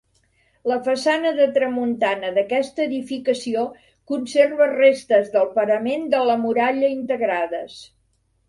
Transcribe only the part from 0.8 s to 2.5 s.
façana de tramuntana